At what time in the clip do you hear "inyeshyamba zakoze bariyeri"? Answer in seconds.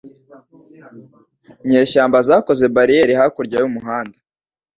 1.63-3.13